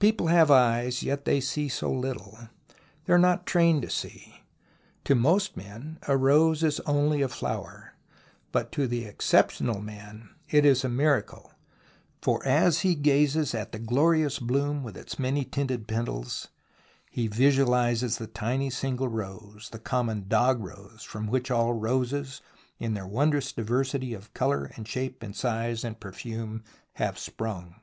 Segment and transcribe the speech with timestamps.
[0.00, 2.50] People have eyes, yet they see so Httle.
[3.04, 4.40] They are not trained to see.
[5.04, 7.94] To most men a rose is only a flower,
[8.50, 11.52] but to the exceptional man it is a miracle,
[12.20, 16.48] for as he gazes at the glorious bloom with its many tinted petals
[17.08, 22.40] he visualizes the tiny single rose— the common dog rose— from which all roses
[22.80, 27.76] in their wondrous diversity of colour and shape and size and perfume have sprung.